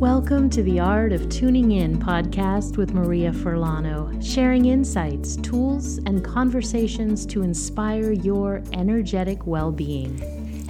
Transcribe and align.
Welcome 0.00 0.48
to 0.50 0.62
the 0.62 0.80
Art 0.80 1.12
of 1.12 1.28
Tuning 1.28 1.72
In 1.72 1.98
podcast 1.98 2.78
with 2.78 2.94
Maria 2.94 3.32
Furlano, 3.32 4.24
sharing 4.24 4.64
insights, 4.64 5.36
tools, 5.36 5.98
and 6.06 6.24
conversations 6.24 7.26
to 7.26 7.42
inspire 7.42 8.12
your 8.12 8.62
energetic 8.72 9.46
well 9.46 9.70
being. 9.70 10.16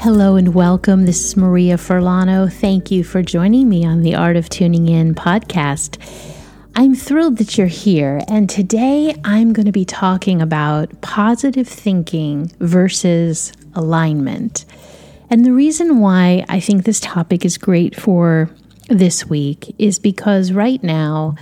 Hello 0.00 0.34
and 0.34 0.52
welcome. 0.52 1.06
This 1.06 1.24
is 1.24 1.36
Maria 1.36 1.76
Furlano. 1.76 2.52
Thank 2.52 2.90
you 2.90 3.04
for 3.04 3.22
joining 3.22 3.68
me 3.68 3.86
on 3.86 4.02
the 4.02 4.16
Art 4.16 4.34
of 4.34 4.48
Tuning 4.48 4.88
In 4.88 5.14
podcast. 5.14 5.96
I'm 6.74 6.96
thrilled 6.96 7.38
that 7.38 7.56
you're 7.56 7.68
here, 7.68 8.22
and 8.26 8.50
today 8.50 9.14
I'm 9.22 9.52
going 9.52 9.66
to 9.66 9.70
be 9.70 9.84
talking 9.84 10.42
about 10.42 11.02
positive 11.02 11.68
thinking 11.68 12.50
versus 12.58 13.52
alignment. 13.76 14.64
And 15.30 15.46
the 15.46 15.52
reason 15.52 16.00
why 16.00 16.44
I 16.48 16.58
think 16.58 16.82
this 16.82 16.98
topic 16.98 17.44
is 17.44 17.58
great 17.58 17.94
for 17.94 18.50
this 18.90 19.26
week 19.26 19.74
is 19.78 19.98
because 19.98 20.52
right 20.52 20.82
now, 20.82 21.36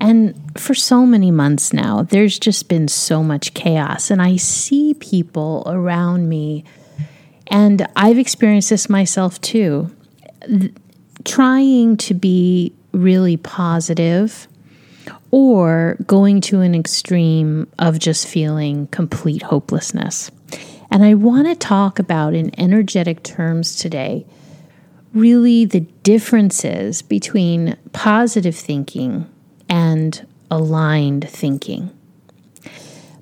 and 0.00 0.34
for 0.58 0.74
so 0.74 1.04
many 1.06 1.30
months 1.30 1.72
now, 1.72 2.02
there's 2.02 2.38
just 2.38 2.68
been 2.68 2.88
so 2.88 3.22
much 3.22 3.54
chaos. 3.54 4.10
And 4.10 4.20
I 4.20 4.36
see 4.36 4.94
people 4.94 5.62
around 5.66 6.28
me, 6.28 6.64
and 7.48 7.86
I've 7.96 8.18
experienced 8.18 8.70
this 8.70 8.88
myself 8.88 9.40
too, 9.40 9.90
th- 10.46 10.72
trying 11.24 11.96
to 11.96 12.14
be 12.14 12.72
really 12.92 13.36
positive 13.36 14.46
or 15.30 15.96
going 16.06 16.40
to 16.40 16.60
an 16.60 16.74
extreme 16.74 17.66
of 17.78 17.98
just 17.98 18.26
feeling 18.26 18.88
complete 18.88 19.42
hopelessness. 19.42 20.30
And 20.90 21.04
I 21.04 21.14
want 21.14 21.46
to 21.46 21.54
talk 21.54 21.98
about 21.98 22.34
in 22.34 22.58
energetic 22.58 23.22
terms 23.22 23.76
today 23.76 24.26
really 25.12 25.64
the 25.64 25.80
differences 25.80 27.02
between 27.02 27.76
positive 27.92 28.56
thinking 28.56 29.28
and 29.68 30.26
aligned 30.50 31.28
thinking. 31.28 31.90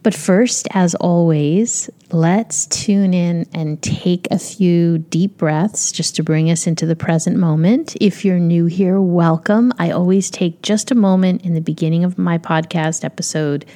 But 0.02 0.14
first, 0.14 0.68
as 0.70 0.94
always, 0.94 1.90
let's 2.12 2.66
tune 2.66 3.12
in 3.12 3.46
and 3.52 3.82
take 3.82 4.28
a 4.30 4.38
few 4.38 4.98
deep 4.98 5.36
breaths 5.36 5.92
just 5.92 6.16
to 6.16 6.22
bring 6.22 6.50
us 6.50 6.66
into 6.66 6.86
the 6.86 6.96
present 6.96 7.36
moment. 7.36 7.96
If 8.00 8.24
you're 8.24 8.38
new 8.38 8.66
here, 8.66 9.00
welcome. 9.00 9.72
I 9.78 9.90
always 9.90 10.30
take 10.30 10.62
just 10.62 10.90
a 10.90 10.94
moment 10.94 11.42
in 11.42 11.54
the 11.54 11.60
beginning 11.60 12.04
of 12.04 12.16
my 12.16 12.38
podcast 12.38 13.04
episode 13.04 13.66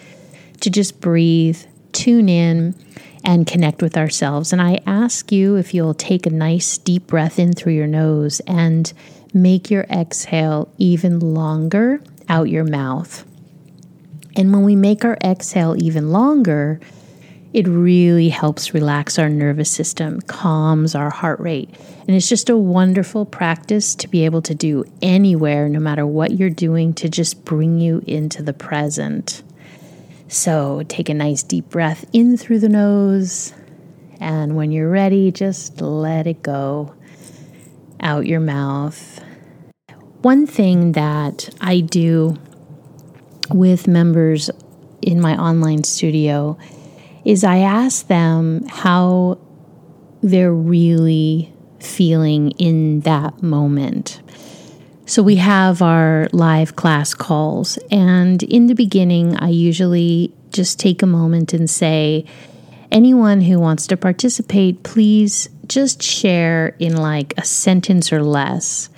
to 0.61 0.71
just 0.71 1.01
breathe, 1.01 1.59
tune 1.93 2.29
in, 2.29 2.75
and 3.25 3.47
connect 3.47 3.83
with 3.83 3.97
ourselves. 3.97 4.53
And 4.53 4.61
I 4.61 4.81
ask 4.87 5.31
you 5.31 5.57
if 5.57 5.75
you'll 5.75 5.95
take 5.95 6.27
a 6.27 6.31
nice 6.31 6.79
deep 6.79 7.07
breath 7.07 7.39
in 7.39 7.53
through 7.53 7.75
your 7.75 7.87
nose 7.87 8.41
and 8.47 8.93
make 9.33 9.71
your 9.71 9.85
exhale 9.85 10.73
even 10.79 11.21
longer 11.21 12.03
out 12.29 12.49
your 12.49 12.65
mouth. 12.65 13.25
And 14.37 14.53
when 14.53 14.65
we 14.65 14.77
make 14.77 15.05
our 15.05 15.19
exhale 15.23 15.77
even 15.79 16.11
longer, 16.11 16.81
it 17.53 17.69
really 17.69 18.31
helps 18.31 18.73
relax 18.73 19.19
our 19.19 19.29
nervous 19.29 19.71
system, 19.71 20.23
calms 20.23 20.95
our 20.95 21.11
heart 21.11 21.39
rate. 21.39 21.69
And 22.07 22.17
it's 22.17 22.29
just 22.29 22.49
a 22.49 22.57
wonderful 22.57 23.27
practice 23.27 23.95
to 23.97 24.09
be 24.09 24.25
able 24.25 24.41
to 24.43 24.55
do 24.55 24.85
anywhere, 25.03 25.69
no 25.69 25.79
matter 25.79 26.07
what 26.07 26.33
you're 26.33 26.51
doing, 26.51 26.95
to 26.95 27.11
just 27.11 27.45
bring 27.45 27.79
you 27.79 28.03
into 28.07 28.43
the 28.43 28.55
present. 28.55 29.43
So 30.33 30.83
take 30.89 31.11
a 31.11 31.15
nice 31.15 31.43
deep 31.43 31.69
breath 31.69 32.07
in 32.15 32.39
through 32.39 32.61
the 32.61 32.69
nose. 32.71 33.53
And 34.19 34.57
when 34.57 34.73
you're 34.73 34.89
ready, 34.89 35.31
just 35.31 35.83
let 35.83 36.27
it 36.27 36.43
go 36.43 36.95
out 38.01 38.25
your 38.25 38.41
mouth. 38.41 39.23
One 40.23 40.47
thing 40.47 40.93
that 40.93 41.51
I 41.61 41.81
do 41.81 42.39
with 43.51 43.87
members 43.87 44.49
in 45.03 45.21
my 45.21 45.37
online 45.37 45.85
studio 45.85 46.57
is 47.27 47.45
I 47.45 47.59
ask 47.59 48.07
them 48.07 48.65
how 48.69 49.39
they're 50.23 50.55
really 50.55 51.53
feeling 51.79 52.53
in 52.53 53.01
that 53.01 53.43
moment. 53.43 54.23
So 55.13 55.23
we 55.23 55.37
have 55.37 55.83
our 55.83 56.27
live 56.33 56.75
class 56.75 57.13
calls, 57.13 57.79
and 57.91 58.43
in 58.43 58.67
the 58.67 58.75
beginning, 58.75 59.37
I 59.37 59.51
usually 59.51 60.33
just 60.49 60.81
take 60.81 61.03
a 61.03 61.07
moment 61.07 61.53
and 61.53 61.69
say, 61.69 62.25
anyone 62.91 63.43
who 63.43 63.61
wants 63.61 63.87
to 63.89 63.99
participate, 63.99 64.85
please 64.85 65.51
just 65.67 66.03
share 66.03 66.69
in 66.79 66.97
like 66.97 67.35
a 67.37 67.45
sentence 67.45 68.11
or 68.11 68.23
less 68.23 68.89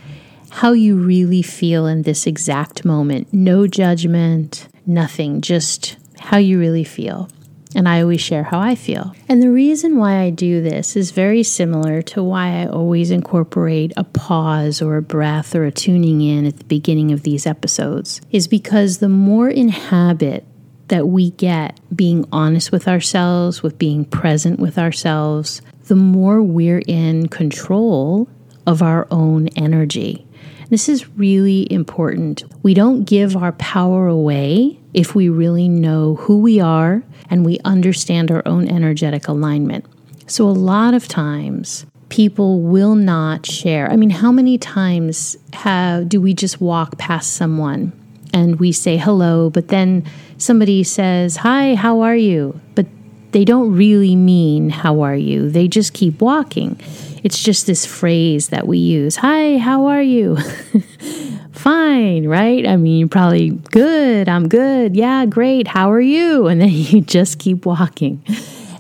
how 0.51 0.71
you 0.71 0.99
really 0.99 1.43
feel 1.43 1.89
in 1.89 2.03
this 2.03 2.29
exact 2.29 2.85
moment. 2.85 3.33
No 3.33 3.67
judgment, 3.67 4.69
nothing, 4.87 5.41
just 5.41 5.97
how 6.21 6.37
you 6.37 6.61
really 6.61 6.85
feel 6.85 7.29
and 7.75 7.89
I 7.89 8.03
always 8.03 8.21
share 8.21 8.45
how 8.45 8.61
I 8.61 8.75
feel. 8.75 9.15
And 9.29 9.43
the 9.43 9.51
reason 9.51 9.97
why 9.97 10.21
I 10.21 10.31
do 10.31 10.63
this 10.63 10.97
is 10.97 11.11
very 11.11 11.43
similar 11.43 12.03
to 12.03 12.23
why 12.23 12.63
I 12.63 12.67
always 12.67 13.11
incorporate 13.11 13.93
a 13.97 14.05
pause 14.05 14.81
or 14.81 14.97
a 14.97 15.03
breath 15.03 15.55
or 15.55 15.65
a 15.65 15.73
tuning 15.73 16.21
in 16.21 16.47
at 16.47 16.59
the 16.59 16.65
beginning 16.65 17.13
of 17.13 17.23
these 17.23 17.47
episodes, 17.47 18.21
is 18.31 18.47
because 18.49 18.99
the 18.99 19.09
more 19.09 19.49
in 19.49 19.69
habit 19.69 20.45
that 20.89 21.09
we 21.09 21.31
get 21.31 21.81
being 21.95 22.29
honest 22.31 22.71
with 22.71 22.87
ourselves, 22.87 23.63
with 23.63 23.79
being 23.79 24.05
present 24.05 24.61
with 24.61 24.79
ourselves, 24.79 25.63
the 25.85 25.97
more 25.97 26.43
we're 26.43 26.83
in 26.87 27.29
control 27.29 28.29
of 28.67 28.83
our 28.83 29.07
own 29.11 29.49
energy. 29.49 30.27
This 30.71 30.89
is 30.89 31.09
really 31.11 31.71
important. 31.71 32.45
We 32.63 32.75
don't 32.75 33.05
give 33.05 33.37
our 33.37 33.53
power 33.53 34.07
away 34.07 34.81
if 34.95 35.15
we 35.15 35.29
really 35.29 35.69
know 35.69 36.15
who 36.15 36.39
we 36.39 36.61
are 36.61 37.03
and 37.29 37.45
we 37.45 37.59
understand 37.65 38.31
our 38.31 38.43
own 38.47 38.69
energetic 38.69 39.29
alignment. 39.29 39.85
So, 40.27 40.49
a 40.49 40.51
lot 40.51 40.95
of 40.95 41.07
times, 41.09 41.85
people 42.09 42.61
will 42.61 42.95
not 42.95 43.45
share. 43.45 43.91
I 43.91 43.97
mean, 43.97 44.11
how 44.11 44.31
many 44.31 44.57
times 44.57 45.37
have, 45.53 46.09
do 46.09 46.21
we 46.21 46.33
just 46.33 46.61
walk 46.61 46.97
past 46.97 47.33
someone 47.35 47.93
and 48.33 48.61
we 48.61 48.73
say 48.73 48.97
hello, 48.97 49.51
but 49.51 49.69
then 49.69 50.05
somebody 50.39 50.85
says, 50.85 51.37
Hi, 51.39 51.75
how 51.75 52.01
are 52.01 52.17
you? 52.17 52.61
But 52.75 52.87
they 53.33 53.45
don't 53.45 53.75
really 53.75 54.17
mean, 54.17 54.71
How 54.71 55.01
are 55.01 55.17
you? 55.17 55.51
They 55.51 55.69
just 55.69 55.93
keep 55.93 56.21
walking. 56.21 56.81
It's 57.25 57.43
just 57.43 57.67
this 57.67 57.85
phrase 57.85 58.49
that 58.49 58.67
we 58.67 58.79
use 58.79 59.17
Hi, 59.17 59.59
how 59.59 59.87
are 59.87 60.03
you? 60.03 60.39
Fine, 61.55 62.27
right? 62.27 62.67
I 62.67 62.77
mean, 62.77 62.99
you're 62.99 63.09
probably 63.09 63.51
good. 63.51 64.29
I'm 64.29 64.49
good. 64.49 64.97
Yeah, 64.97 65.25
great. 65.25 65.69
How 65.69 65.91
are 65.91 66.01
you? 66.01 66.49
And 66.55 66.61
then 66.61 66.71
you 66.71 67.01
just 67.01 67.39
keep 67.39 67.65
walking. 67.65 68.23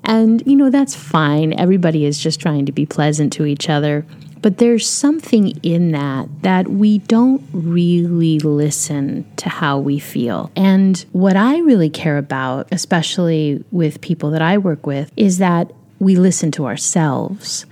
And, 0.04 0.42
you 0.46 0.54
know, 0.54 0.70
that's 0.70 0.94
fine. 0.94 1.58
Everybody 1.58 2.04
is 2.04 2.18
just 2.18 2.40
trying 2.40 2.66
to 2.66 2.72
be 2.72 2.84
pleasant 2.86 3.32
to 3.34 3.46
each 3.46 3.68
other. 3.68 4.04
But 4.42 4.58
there's 4.58 4.86
something 4.88 5.58
in 5.62 5.92
that 5.92 6.28
that 6.42 6.68
we 6.68 6.98
don't 6.98 7.42
really 7.52 8.38
listen 8.40 9.24
to 9.36 9.48
how 9.48 9.78
we 9.78 9.98
feel. 9.98 10.50
And 10.54 11.02
what 11.12 11.36
I 11.36 11.58
really 11.60 11.88
care 11.88 12.18
about, 12.18 12.68
especially 12.70 13.64
with 13.72 14.02
people 14.02 14.30
that 14.32 14.42
I 14.42 14.58
work 14.58 14.86
with, 14.86 15.10
is 15.16 15.38
that 15.38 15.72
we 15.98 16.16
listen 16.16 16.50
to 16.52 16.66
ourselves 16.66 17.64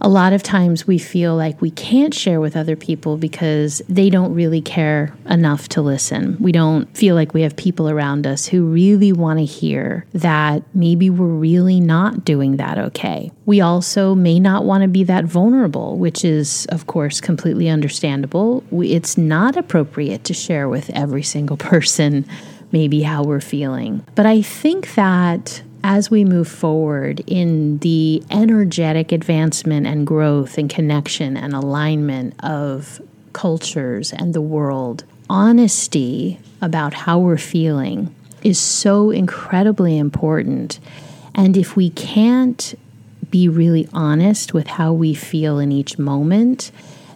a 0.00 0.08
lot 0.08 0.32
of 0.32 0.42
times 0.42 0.86
we 0.86 0.98
feel 0.98 1.34
like 1.34 1.60
we 1.60 1.70
can't 1.70 2.14
share 2.14 2.40
with 2.40 2.56
other 2.56 2.76
people 2.76 3.16
because 3.16 3.80
they 3.88 4.10
don't 4.10 4.34
really 4.34 4.60
care 4.60 5.14
enough 5.28 5.68
to 5.70 5.80
listen. 5.80 6.36
We 6.38 6.52
don't 6.52 6.86
feel 6.96 7.14
like 7.14 7.34
we 7.34 7.42
have 7.42 7.56
people 7.56 7.88
around 7.88 8.26
us 8.26 8.46
who 8.46 8.66
really 8.66 9.12
want 9.12 9.38
to 9.38 9.44
hear 9.44 10.04
that 10.12 10.62
maybe 10.74 11.08
we're 11.08 11.26
really 11.26 11.80
not 11.80 12.24
doing 12.24 12.56
that 12.56 12.78
okay. 12.78 13.32
We 13.46 13.60
also 13.60 14.14
may 14.14 14.38
not 14.38 14.64
want 14.64 14.82
to 14.82 14.88
be 14.88 15.04
that 15.04 15.24
vulnerable, 15.24 15.96
which 15.98 16.24
is, 16.24 16.66
of 16.66 16.86
course, 16.86 17.20
completely 17.20 17.68
understandable. 17.68 18.64
It's 18.70 19.16
not 19.16 19.56
appropriate 19.56 20.24
to 20.24 20.34
share 20.34 20.68
with 20.68 20.90
every 20.90 21.22
single 21.22 21.56
person 21.56 22.26
maybe 22.72 23.02
how 23.02 23.22
we're 23.22 23.40
feeling. 23.40 24.04
But 24.14 24.26
I 24.26 24.42
think 24.42 24.94
that 24.94 25.62
as 25.88 26.10
we 26.10 26.24
move 26.24 26.48
forward 26.48 27.22
in 27.28 27.78
the 27.78 28.20
energetic 28.28 29.12
advancement 29.12 29.86
and 29.86 30.04
growth 30.04 30.58
and 30.58 30.68
connection 30.68 31.36
and 31.36 31.54
alignment 31.54 32.34
of 32.44 33.00
cultures 33.32 34.12
and 34.12 34.34
the 34.34 34.40
world, 34.40 35.04
honesty 35.30 36.40
about 36.60 36.92
how 36.92 37.20
we're 37.20 37.38
feeling 37.38 38.12
is 38.42 38.58
so 38.58 39.12
incredibly 39.12 39.96
important. 39.96 40.80
And 41.36 41.56
if 41.56 41.76
we 41.76 41.90
can't 41.90 42.74
be 43.30 43.48
really 43.48 43.88
honest 43.92 44.52
with 44.52 44.66
how 44.66 44.92
we 44.92 45.14
feel 45.14 45.60
in 45.60 45.70
each 45.70 46.00
moment, 46.00 46.72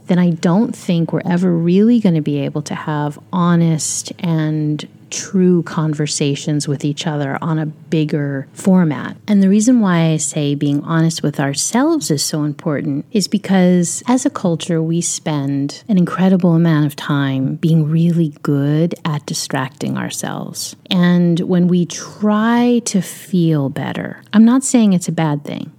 then 0.06 0.20
I 0.20 0.30
don't 0.30 0.76
think 0.76 1.12
we're 1.12 1.22
ever 1.24 1.50
really 1.52 1.98
going 1.98 2.14
to 2.14 2.20
be 2.20 2.38
able 2.38 2.62
to 2.62 2.76
have 2.76 3.18
honest 3.32 4.12
and 4.20 4.86
true 5.10 5.62
conversations 5.64 6.66
with 6.66 6.84
each 6.84 7.06
other 7.06 7.38
on 7.42 7.58
a 7.58 7.66
bigger 7.66 8.48
format. 8.52 9.16
And 9.26 9.42
the 9.42 9.48
reason 9.48 9.80
why 9.80 10.10
I 10.10 10.16
say 10.16 10.54
being 10.54 10.82
honest 10.82 11.22
with 11.22 11.40
ourselves 11.40 12.10
is 12.10 12.24
so 12.24 12.44
important 12.44 13.06
is 13.12 13.28
because 13.28 14.02
as 14.06 14.24
a 14.24 14.30
culture, 14.30 14.82
we 14.82 15.00
spend 15.00 15.84
an 15.88 15.98
incredible 15.98 16.54
amount 16.54 16.86
of 16.86 16.96
time 16.96 17.56
being 17.56 17.90
really 17.90 18.30
good 18.42 18.94
at 19.04 19.26
distracting 19.26 19.96
ourselves. 19.96 20.76
And 20.90 21.40
when 21.40 21.68
we 21.68 21.86
try 21.86 22.80
to 22.86 23.00
feel 23.00 23.68
better, 23.68 24.22
I'm 24.32 24.44
not 24.44 24.64
saying 24.64 24.92
it's 24.92 25.08
a 25.08 25.12
bad 25.12 25.44
thing. 25.44 25.72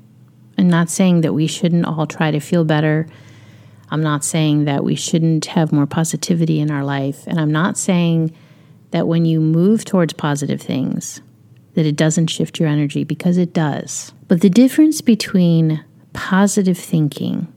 I'm 0.58 0.70
not 0.70 0.90
saying 0.90 1.22
that 1.22 1.34
we 1.34 1.48
shouldn't 1.48 1.86
all 1.86 2.06
try 2.06 2.30
to 2.32 2.40
feel 2.40 2.64
better. 2.64 3.08
I'm 3.90 4.04
not 4.04 4.24
saying 4.24 4.66
that 4.66 4.84
we 4.84 4.96
shouldn't 4.96 5.48
have 5.48 5.72
more 5.72 5.88
positivity 5.88 6.60
in 6.60 6.72
our 6.72 6.84
life. 6.84 7.26
And 7.28 7.40
I'm 7.40 7.52
not 7.52 7.78
saying 7.78 8.34
that 8.92 9.08
when 9.08 9.26
you 9.26 9.40
move 9.40 9.84
towards 9.86 10.14
positive 10.14 10.62
things, 10.62 11.22
that 11.74 11.86
it 11.86 11.96
doesn't 11.96 12.28
shift 12.28 12.60
your 12.60 12.70
energy 12.70 13.04
because 13.04 13.38
it 13.38 13.54
does. 13.54 14.14
But 14.28 14.42
the 14.42 14.50
difference 14.50 15.02
between 15.02 15.84
positive 16.14 16.78
thinking 16.78 17.52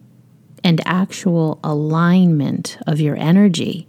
and 0.62 0.80
actual 0.86 1.60
alignment 1.62 2.78
of 2.86 3.00
your 3.00 3.16
energy 3.16 3.86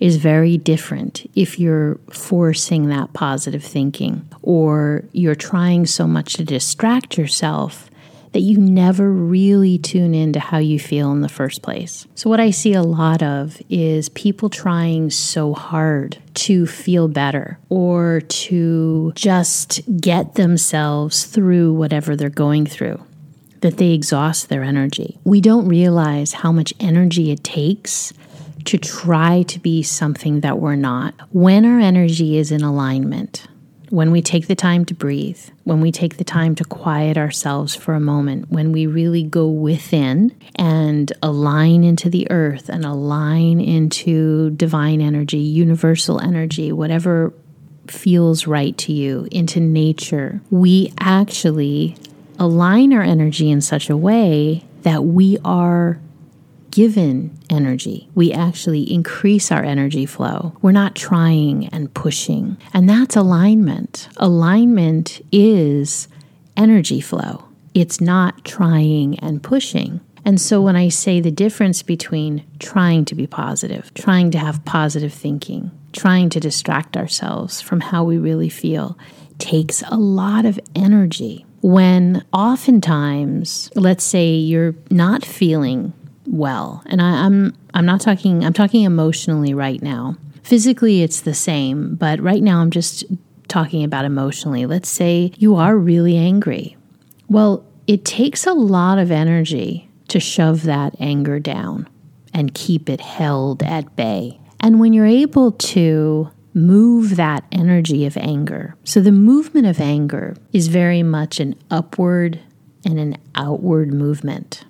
is 0.00 0.16
very 0.16 0.58
different 0.58 1.30
if 1.34 1.58
you're 1.58 1.98
forcing 2.10 2.88
that 2.88 3.12
positive 3.12 3.64
thinking 3.64 4.28
or 4.42 5.04
you're 5.12 5.34
trying 5.34 5.86
so 5.86 6.06
much 6.06 6.34
to 6.34 6.44
distract 6.44 7.16
yourself 7.16 7.88
that 8.34 8.40
you 8.40 8.58
never 8.58 9.12
really 9.12 9.78
tune 9.78 10.12
into 10.12 10.40
how 10.40 10.58
you 10.58 10.78
feel 10.78 11.12
in 11.12 11.20
the 11.20 11.28
first 11.28 11.62
place. 11.62 12.06
So, 12.16 12.28
what 12.28 12.40
I 12.40 12.50
see 12.50 12.74
a 12.74 12.82
lot 12.82 13.22
of 13.22 13.62
is 13.70 14.08
people 14.10 14.50
trying 14.50 15.10
so 15.10 15.54
hard 15.54 16.18
to 16.34 16.66
feel 16.66 17.06
better 17.06 17.58
or 17.68 18.20
to 18.20 19.12
just 19.14 19.80
get 20.00 20.34
themselves 20.34 21.24
through 21.24 21.74
whatever 21.74 22.16
they're 22.16 22.28
going 22.28 22.66
through 22.66 23.00
that 23.60 23.78
they 23.78 23.92
exhaust 23.92 24.48
their 24.48 24.64
energy. 24.64 25.16
We 25.24 25.40
don't 25.40 25.68
realize 25.68 26.32
how 26.32 26.50
much 26.50 26.74
energy 26.80 27.30
it 27.30 27.44
takes 27.44 28.12
to 28.64 28.78
try 28.78 29.42
to 29.42 29.58
be 29.60 29.82
something 29.84 30.40
that 30.40 30.58
we're 30.58 30.74
not. 30.74 31.14
When 31.30 31.64
our 31.64 31.78
energy 31.78 32.36
is 32.36 32.50
in 32.50 32.62
alignment, 32.62 33.46
when 33.94 34.10
we 34.10 34.20
take 34.20 34.48
the 34.48 34.56
time 34.56 34.84
to 34.84 34.92
breathe, 34.92 35.38
when 35.62 35.80
we 35.80 35.92
take 35.92 36.16
the 36.16 36.24
time 36.24 36.56
to 36.56 36.64
quiet 36.64 37.16
ourselves 37.16 37.76
for 37.76 37.94
a 37.94 38.00
moment, 38.00 38.50
when 38.50 38.72
we 38.72 38.88
really 38.88 39.22
go 39.22 39.48
within 39.48 40.34
and 40.56 41.12
align 41.22 41.84
into 41.84 42.10
the 42.10 42.28
earth 42.28 42.68
and 42.68 42.84
align 42.84 43.60
into 43.60 44.50
divine 44.50 45.00
energy, 45.00 45.38
universal 45.38 46.20
energy, 46.20 46.72
whatever 46.72 47.32
feels 47.86 48.48
right 48.48 48.76
to 48.76 48.92
you, 48.92 49.28
into 49.30 49.60
nature, 49.60 50.40
we 50.50 50.92
actually 50.98 51.96
align 52.36 52.92
our 52.92 53.02
energy 53.02 53.48
in 53.48 53.60
such 53.60 53.88
a 53.88 53.96
way 53.96 54.64
that 54.82 55.04
we 55.04 55.38
are 55.44 56.00
given 56.74 57.38
energy. 57.48 58.08
We 58.16 58.32
actually 58.32 58.92
increase 58.92 59.52
our 59.52 59.62
energy 59.62 60.06
flow. 60.06 60.56
We're 60.60 60.72
not 60.72 60.96
trying 60.96 61.68
and 61.68 61.94
pushing. 61.94 62.56
And 62.72 62.90
that's 62.90 63.14
alignment. 63.14 64.08
Alignment 64.16 65.20
is 65.30 66.08
energy 66.56 67.00
flow, 67.00 67.44
it's 67.74 68.00
not 68.00 68.44
trying 68.44 69.20
and 69.20 69.40
pushing. 69.40 70.00
And 70.24 70.40
so 70.40 70.60
when 70.60 70.74
I 70.74 70.88
say 70.88 71.20
the 71.20 71.30
difference 71.30 71.82
between 71.82 72.44
trying 72.58 73.04
to 73.04 73.14
be 73.14 73.28
positive, 73.28 73.94
trying 73.94 74.32
to 74.32 74.38
have 74.38 74.64
positive 74.64 75.12
thinking, 75.12 75.70
trying 75.92 76.28
to 76.30 76.40
distract 76.40 76.96
ourselves 76.96 77.60
from 77.60 77.80
how 77.80 78.02
we 78.02 78.18
really 78.18 78.48
feel, 78.48 78.98
takes 79.38 79.82
a 79.82 79.96
lot 79.96 80.44
of 80.44 80.58
energy. 80.74 81.46
When 81.60 82.24
oftentimes, 82.32 83.70
let's 83.76 84.02
say 84.02 84.30
you're 84.30 84.74
not 84.90 85.24
feeling 85.24 85.92
well. 86.34 86.82
And 86.86 87.00
I, 87.00 87.24
I'm 87.24 87.56
I'm 87.72 87.86
not 87.86 88.00
talking 88.00 88.44
I'm 88.44 88.52
talking 88.52 88.82
emotionally 88.82 89.54
right 89.54 89.80
now. 89.80 90.16
Physically 90.42 91.02
it's 91.02 91.22
the 91.22 91.34
same, 91.34 91.94
but 91.94 92.20
right 92.20 92.42
now 92.42 92.60
I'm 92.60 92.70
just 92.70 93.04
talking 93.48 93.84
about 93.84 94.04
emotionally. 94.04 94.66
Let's 94.66 94.88
say 94.88 95.32
you 95.38 95.56
are 95.56 95.76
really 95.76 96.16
angry. 96.16 96.76
Well, 97.28 97.64
it 97.86 98.04
takes 98.04 98.46
a 98.46 98.52
lot 98.52 98.98
of 98.98 99.10
energy 99.10 99.88
to 100.08 100.20
shove 100.20 100.64
that 100.64 100.94
anger 100.98 101.38
down 101.38 101.88
and 102.32 102.54
keep 102.54 102.90
it 102.90 103.00
held 103.00 103.62
at 103.62 103.94
bay. 103.96 104.40
And 104.60 104.80
when 104.80 104.92
you're 104.92 105.06
able 105.06 105.52
to 105.52 106.30
move 106.52 107.16
that 107.16 107.44
energy 107.52 108.06
of 108.06 108.16
anger, 108.16 108.76
so 108.84 109.00
the 109.00 109.12
movement 109.12 109.66
of 109.66 109.80
anger 109.80 110.36
is 110.52 110.68
very 110.68 111.02
much 111.02 111.38
an 111.38 111.54
upward 111.70 112.40
and 112.84 112.98
an 112.98 113.16
outward 113.34 113.92
movement. 113.92 114.64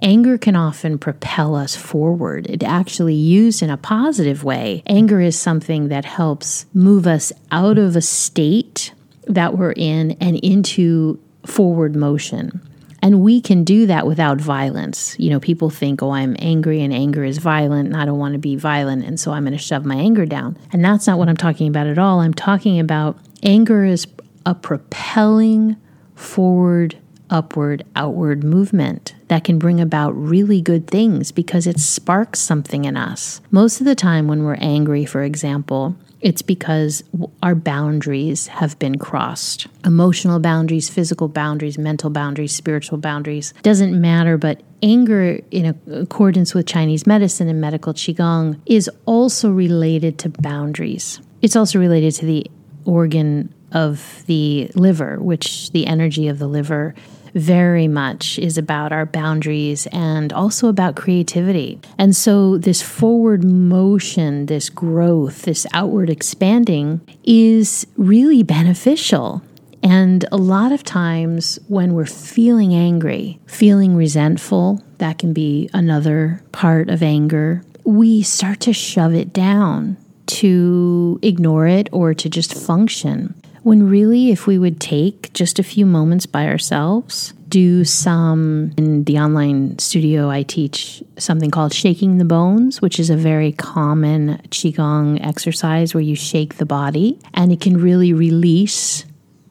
Anger 0.00 0.36
can 0.36 0.56
often 0.56 0.98
propel 0.98 1.54
us 1.54 1.74
forward. 1.74 2.46
It 2.48 2.62
actually 2.62 3.14
used 3.14 3.62
in 3.62 3.70
a 3.70 3.76
positive 3.76 4.44
way. 4.44 4.82
Anger 4.86 5.20
is 5.20 5.38
something 5.38 5.88
that 5.88 6.04
helps 6.04 6.66
move 6.74 7.06
us 7.06 7.32
out 7.50 7.78
of 7.78 7.96
a 7.96 8.02
state 8.02 8.92
that 9.26 9.56
we're 9.56 9.72
in 9.72 10.12
and 10.20 10.36
into 10.36 11.18
forward 11.44 11.96
motion. 11.96 12.60
And 13.02 13.20
we 13.20 13.40
can 13.40 13.62
do 13.62 13.86
that 13.86 14.06
without 14.06 14.40
violence. 14.40 15.16
You 15.18 15.30
know, 15.30 15.40
people 15.40 15.70
think, 15.70 16.02
oh, 16.02 16.10
I'm 16.10 16.36
angry 16.38 16.82
and 16.82 16.92
anger 16.92 17.24
is 17.24 17.38
violent 17.38 17.88
and 17.88 17.96
I 17.96 18.04
don't 18.04 18.18
want 18.18 18.32
to 18.32 18.38
be 18.38 18.56
violent. 18.56 19.04
And 19.04 19.18
so 19.20 19.32
I'm 19.32 19.44
going 19.44 19.52
to 19.52 19.58
shove 19.58 19.84
my 19.84 19.96
anger 19.96 20.26
down. 20.26 20.58
And 20.72 20.84
that's 20.84 21.06
not 21.06 21.18
what 21.18 21.28
I'm 21.28 21.36
talking 21.36 21.68
about 21.68 21.86
at 21.86 21.98
all. 21.98 22.20
I'm 22.20 22.34
talking 22.34 22.80
about 22.80 23.18
anger 23.42 23.84
is 23.84 24.06
a 24.44 24.54
propelling 24.54 25.76
forward 26.14 26.96
upward, 27.30 27.84
outward 27.94 28.44
movement 28.44 29.14
that 29.28 29.44
can 29.44 29.58
bring 29.58 29.80
about 29.80 30.10
really 30.12 30.60
good 30.60 30.86
things 30.86 31.32
because 31.32 31.66
it 31.66 31.78
sparks 31.78 32.40
something 32.40 32.84
in 32.84 32.96
us. 32.96 33.40
Most 33.50 33.80
of 33.80 33.86
the 33.86 33.94
time, 33.94 34.28
when 34.28 34.44
we're 34.44 34.54
angry, 34.54 35.04
for 35.04 35.22
example, 35.22 35.96
it's 36.20 36.42
because 36.42 37.04
our 37.42 37.54
boundaries 37.54 38.46
have 38.46 38.78
been 38.78 38.98
crossed. 38.98 39.66
Emotional 39.84 40.40
boundaries, 40.40 40.88
physical 40.88 41.28
boundaries, 41.28 41.78
mental 41.78 42.10
boundaries, 42.10 42.54
spiritual 42.54 42.98
boundaries. 42.98 43.52
Doesn't 43.62 44.00
matter, 44.00 44.38
but 44.38 44.62
anger, 44.82 45.40
in 45.50 45.78
accordance 45.90 46.54
with 46.54 46.66
Chinese 46.66 47.06
medicine 47.06 47.48
and 47.48 47.60
medical 47.60 47.92
Qigong, 47.92 48.58
is 48.66 48.90
also 49.04 49.50
related 49.50 50.18
to 50.20 50.30
boundaries. 50.30 51.20
It's 51.42 51.54
also 51.54 51.78
related 51.78 52.14
to 52.14 52.26
the 52.26 52.50
organ 52.86 53.52
of 53.72 54.24
the 54.26 54.70
liver, 54.74 55.18
which 55.20 55.70
the 55.72 55.86
energy 55.86 56.28
of 56.28 56.38
the 56.38 56.46
liver 56.46 56.94
very 57.34 57.88
much 57.88 58.38
is 58.38 58.58
about 58.58 58.92
our 58.92 59.06
boundaries 59.06 59.86
and 59.92 60.32
also 60.32 60.68
about 60.68 60.96
creativity. 60.96 61.80
And 61.98 62.14
so, 62.14 62.58
this 62.58 62.82
forward 62.82 63.44
motion, 63.44 64.46
this 64.46 64.68
growth, 64.68 65.42
this 65.42 65.66
outward 65.72 66.10
expanding 66.10 67.00
is 67.24 67.86
really 67.96 68.42
beneficial. 68.42 69.42
And 69.82 70.24
a 70.32 70.36
lot 70.36 70.72
of 70.72 70.82
times, 70.82 71.58
when 71.68 71.94
we're 71.94 72.06
feeling 72.06 72.74
angry, 72.74 73.38
feeling 73.46 73.94
resentful, 73.94 74.82
that 74.98 75.18
can 75.18 75.32
be 75.32 75.70
another 75.72 76.42
part 76.52 76.88
of 76.88 77.02
anger, 77.02 77.62
we 77.84 78.22
start 78.22 78.60
to 78.60 78.72
shove 78.72 79.14
it 79.14 79.32
down 79.32 79.96
to 80.26 81.18
ignore 81.22 81.66
it 81.66 81.88
or 81.92 82.14
to 82.14 82.28
just 82.28 82.54
function. 82.54 83.34
When 83.66 83.88
really, 83.88 84.30
if 84.30 84.46
we 84.46 84.58
would 84.58 84.78
take 84.78 85.32
just 85.32 85.58
a 85.58 85.64
few 85.64 85.86
moments 85.86 86.24
by 86.24 86.46
ourselves, 86.46 87.32
do 87.48 87.82
some 87.82 88.70
in 88.76 89.02
the 89.02 89.18
online 89.18 89.80
studio, 89.80 90.30
I 90.30 90.44
teach 90.44 91.02
something 91.18 91.50
called 91.50 91.74
shaking 91.74 92.18
the 92.18 92.24
bones, 92.24 92.80
which 92.80 93.00
is 93.00 93.10
a 93.10 93.16
very 93.16 93.50
common 93.50 94.40
Qigong 94.50 95.18
exercise 95.20 95.94
where 95.94 96.00
you 96.00 96.14
shake 96.14 96.58
the 96.58 96.64
body 96.64 97.18
and 97.34 97.50
it 97.50 97.60
can 97.60 97.76
really 97.76 98.12
release 98.12 99.04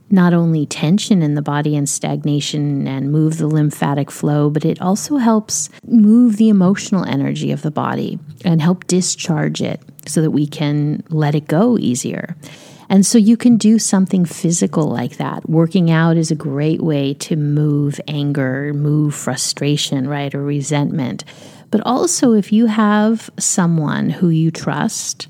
not 0.09 0.33
only 0.33 0.65
tension 0.65 1.21
in 1.21 1.33
the 1.33 1.41
body 1.41 1.75
and 1.75 1.89
stagnation 1.89 2.87
and 2.87 3.11
move 3.11 3.37
the 3.37 3.47
lymphatic 3.47 4.09
flow, 4.09 4.49
but 4.49 4.63
it 4.63 4.81
also 4.81 5.17
helps 5.17 5.69
move 5.85 6.37
the 6.37 6.47
emotional 6.47 7.03
energy 7.03 7.51
of 7.51 7.63
the 7.63 7.71
body 7.71 8.17
and 8.45 8.61
help 8.61 8.87
discharge 8.87 9.61
it 9.61 9.81
so 10.07 10.21
that 10.21 10.31
we 10.31 10.47
can 10.47 11.03
let 11.09 11.35
it 11.35 11.47
go 11.47 11.77
easier. 11.77 12.37
And 12.89 13.05
so 13.05 13.17
you 13.17 13.37
can 13.37 13.57
do 13.57 13.79
something 13.79 14.25
physical 14.25 14.87
like 14.87 15.17
that. 15.17 15.49
Working 15.49 15.89
out 15.89 16.17
is 16.17 16.31
a 16.31 16.35
great 16.35 16.81
way 16.81 17.13
to 17.15 17.35
move 17.35 17.99
anger, 18.07 18.73
move 18.73 19.15
frustration, 19.15 20.07
right, 20.07 20.33
or 20.33 20.43
resentment. 20.43 21.23
But 21.71 21.81
also, 21.85 22.33
if 22.33 22.53
you 22.53 22.67
have 22.67 23.29
someone 23.37 24.09
who 24.09 24.29
you 24.29 24.51
trust, 24.51 25.27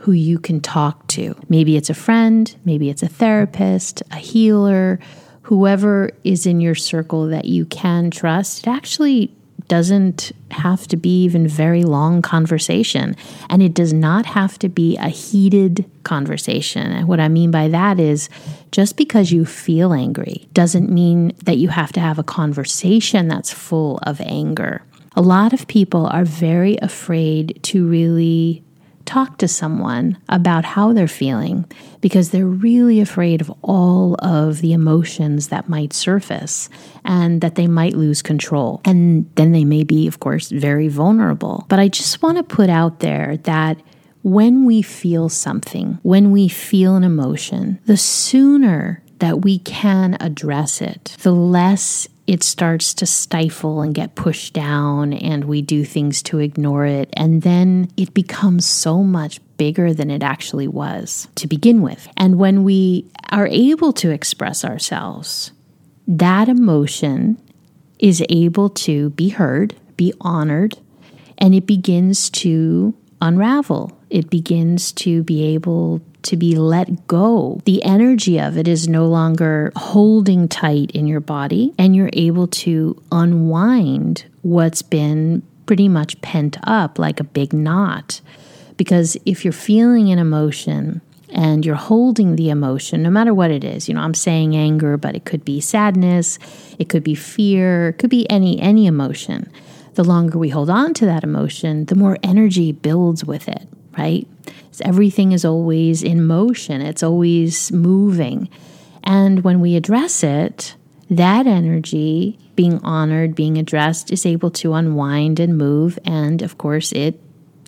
who 0.00 0.12
you 0.12 0.38
can 0.38 0.60
talk 0.60 1.06
to, 1.08 1.36
maybe 1.48 1.76
it's 1.76 1.90
a 1.90 1.94
friend, 1.94 2.54
maybe 2.64 2.90
it's 2.90 3.02
a 3.02 3.08
therapist, 3.08 4.02
a 4.10 4.16
healer, 4.16 4.98
whoever 5.42 6.10
is 6.24 6.46
in 6.46 6.60
your 6.60 6.74
circle 6.74 7.28
that 7.28 7.44
you 7.44 7.66
can 7.66 8.10
trust, 8.10 8.66
it 8.66 8.70
actually 8.70 9.30
doesn't 9.68 10.32
have 10.50 10.86
to 10.88 10.96
be 10.96 11.24
even 11.24 11.48
very 11.48 11.82
long 11.82 12.22
conversation 12.22 13.16
and 13.50 13.62
it 13.62 13.74
does 13.74 13.92
not 13.92 14.26
have 14.26 14.58
to 14.58 14.68
be 14.68 14.96
a 14.98 15.08
heated 15.08 15.84
conversation. 16.04 16.92
And 16.92 17.08
what 17.08 17.20
I 17.20 17.28
mean 17.28 17.50
by 17.50 17.68
that 17.68 17.98
is 17.98 18.28
just 18.70 18.96
because 18.96 19.32
you 19.32 19.44
feel 19.44 19.92
angry 19.92 20.48
doesn't 20.52 20.90
mean 20.90 21.32
that 21.44 21.56
you 21.56 21.68
have 21.68 21.92
to 21.92 22.00
have 22.00 22.18
a 22.18 22.24
conversation 22.24 23.28
that's 23.28 23.52
full 23.52 23.98
of 24.02 24.20
anger. 24.20 24.82
A 25.16 25.22
lot 25.22 25.52
of 25.52 25.66
people 25.68 26.06
are 26.06 26.24
very 26.24 26.76
afraid 26.82 27.58
to 27.64 27.86
really 27.86 28.64
talk 29.06 29.38
to 29.38 29.48
someone 29.48 30.18
about 30.28 30.64
how 30.64 30.92
they're 30.92 31.08
feeling 31.08 31.64
because 32.00 32.30
they're 32.30 32.46
really 32.46 33.00
afraid 33.00 33.40
of 33.40 33.52
all 33.62 34.16
of 34.20 34.60
the 34.60 34.72
emotions 34.72 35.48
that 35.48 35.68
might 35.68 35.92
surface 35.92 36.68
and 37.04 37.40
that 37.40 37.54
they 37.54 37.66
might 37.66 37.94
lose 37.94 38.22
control. 38.22 38.80
And 38.84 39.30
then 39.36 39.52
they 39.52 39.64
may 39.64 39.84
be, 39.84 40.06
of 40.06 40.20
course, 40.20 40.50
very 40.50 40.88
vulnerable. 40.88 41.66
But 41.68 41.78
I 41.78 41.88
just 41.88 42.22
want 42.22 42.38
to 42.38 42.42
put 42.42 42.70
out 42.70 43.00
there 43.00 43.36
that 43.38 43.80
when 44.22 44.64
we 44.64 44.80
feel 44.82 45.28
something, 45.28 45.98
when 46.02 46.30
we 46.30 46.48
feel 46.48 46.96
an 46.96 47.04
emotion, 47.04 47.78
the 47.84 47.96
sooner 47.96 49.02
that 49.18 49.42
we 49.42 49.58
can 49.58 50.16
address 50.20 50.80
it, 50.82 51.16
the 51.20 51.32
less 51.32 52.08
it 52.26 52.42
starts 52.42 52.94
to 52.94 53.06
stifle 53.06 53.82
and 53.82 53.94
get 53.94 54.14
pushed 54.14 54.54
down, 54.54 55.12
and 55.12 55.44
we 55.44 55.60
do 55.60 55.84
things 55.84 56.22
to 56.22 56.38
ignore 56.38 56.86
it. 56.86 57.10
And 57.14 57.42
then 57.42 57.90
it 57.96 58.14
becomes 58.14 58.66
so 58.66 59.02
much 59.02 59.40
bigger 59.56 59.92
than 59.92 60.10
it 60.10 60.22
actually 60.22 60.68
was 60.68 61.28
to 61.34 61.46
begin 61.46 61.82
with. 61.82 62.08
And 62.16 62.38
when 62.38 62.64
we 62.64 63.06
are 63.30 63.46
able 63.46 63.92
to 63.94 64.10
express 64.10 64.64
ourselves, 64.64 65.52
that 66.08 66.48
emotion 66.48 67.40
is 67.98 68.24
able 68.28 68.70
to 68.70 69.10
be 69.10 69.28
heard, 69.28 69.74
be 69.96 70.12
honored, 70.20 70.76
and 71.38 71.54
it 71.54 71.66
begins 71.66 72.30
to 72.30 72.94
unravel. 73.20 73.98
It 74.10 74.30
begins 74.30 74.92
to 74.92 75.22
be 75.22 75.42
able 75.54 76.00
to 76.24 76.36
be 76.36 76.56
let 76.56 77.06
go. 77.06 77.60
The 77.64 77.82
energy 77.84 78.38
of 78.38 78.58
it 78.58 78.68
is 78.68 78.88
no 78.88 79.06
longer 79.06 79.72
holding 79.76 80.48
tight 80.48 80.90
in 80.90 81.06
your 81.06 81.20
body, 81.20 81.72
and 81.78 81.94
you're 81.94 82.10
able 82.12 82.46
to 82.48 83.00
unwind 83.12 84.24
what's 84.42 84.82
been 84.82 85.42
pretty 85.66 85.88
much 85.88 86.20
pent 86.20 86.58
up 86.64 86.98
like 86.98 87.20
a 87.20 87.24
big 87.24 87.52
knot. 87.52 88.20
Because 88.76 89.16
if 89.24 89.44
you're 89.44 89.52
feeling 89.52 90.10
an 90.10 90.18
emotion, 90.18 91.00
and 91.34 91.66
you're 91.66 91.74
holding 91.74 92.36
the 92.36 92.48
emotion, 92.48 93.02
no 93.02 93.10
matter 93.10 93.34
what 93.34 93.50
it 93.50 93.64
is. 93.64 93.88
You 93.88 93.94
know, 93.94 94.00
I'm 94.00 94.14
saying 94.14 94.54
anger, 94.54 94.96
but 94.96 95.16
it 95.16 95.24
could 95.24 95.44
be 95.44 95.60
sadness, 95.60 96.38
it 96.78 96.88
could 96.88 97.02
be 97.02 97.16
fear, 97.16 97.88
it 97.88 97.98
could 97.98 98.10
be 98.10 98.30
any 98.30 98.58
any 98.60 98.86
emotion. 98.86 99.50
The 99.94 100.04
longer 100.04 100.38
we 100.38 100.48
hold 100.48 100.70
on 100.70 100.94
to 100.94 101.06
that 101.06 101.24
emotion, 101.24 101.86
the 101.86 101.96
more 101.96 102.18
energy 102.22 102.72
builds 102.72 103.24
with 103.24 103.48
it, 103.48 103.68
right? 103.98 104.26
Everything 104.82 105.32
is 105.32 105.44
always 105.44 106.02
in 106.02 106.26
motion, 106.26 106.80
it's 106.80 107.02
always 107.02 107.72
moving. 107.72 108.48
And 109.02 109.44
when 109.44 109.60
we 109.60 109.76
address 109.76 110.22
it, 110.22 110.76
that 111.10 111.46
energy 111.46 112.38
being 112.56 112.78
honored, 112.82 113.34
being 113.34 113.58
addressed, 113.58 114.10
is 114.10 114.24
able 114.24 114.50
to 114.52 114.74
unwind 114.74 115.38
and 115.40 115.58
move. 115.58 115.98
And 116.04 116.40
of 116.40 116.56
course, 116.56 116.92
it 116.92 117.20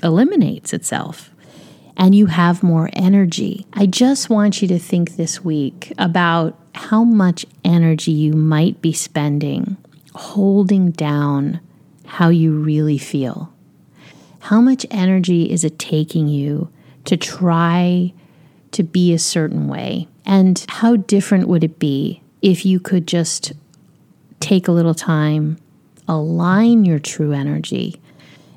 eliminates 0.03 0.73
itself. 0.73 1.31
And 1.97 2.15
you 2.15 2.27
have 2.27 2.63
more 2.63 2.91
energy. 2.93 3.67
I 3.73 3.87
just 3.87 4.31
want 4.31 4.61
you 4.63 4.69
to 4.69 4.79
think 4.79 5.17
this 5.17 5.45
week 5.45 5.93
about 5.99 6.59
how 6.75 7.05
much 7.05 7.47
energy 7.65 8.13
you 8.13 8.33
might 8.33 8.81
be 8.83 8.93
spending 8.93 9.77
holding 10.17 10.91
down 10.91 11.61
how 12.07 12.29
you 12.29 12.53
really 12.53 12.99
feel. 12.99 13.53
How 14.41 14.61
much 14.61 14.87
energy 14.91 15.51
is 15.51 15.65
it 15.65 15.79
taking 15.79 16.29
you 16.29 16.71
to 17.07 17.17
try 17.17 18.13
to 18.73 18.83
be 18.83 19.13
a 19.13 19.19
certain 19.19 19.69
way? 19.69 20.07
And 20.25 20.65
how 20.69 20.97
different 20.97 21.49
would 21.49 21.65
it 21.65 21.79
be 21.79 22.23
if 22.43 22.67
you 22.67 22.79
could 22.79 23.07
just 23.07 23.53
take 24.41 24.69
a 24.69 24.73
little 24.73 24.95
time, 24.95 25.59
align 26.09 26.85
your 26.85 26.99
true 26.99 27.33
energy, 27.33 28.01